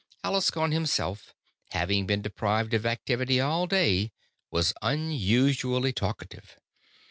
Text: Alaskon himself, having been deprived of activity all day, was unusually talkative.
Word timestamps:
Alaskon 0.23 0.71
himself, 0.71 1.35
having 1.73 2.07
been 2.07 2.23
deprived 2.23 2.73
of 2.73 2.87
activity 2.87 3.39
all 3.39 3.67
day, 3.67 4.11
was 4.49 4.73
unusually 4.81 5.93
talkative. 5.93 6.57